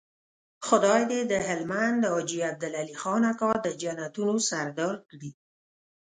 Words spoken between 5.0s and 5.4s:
کړي.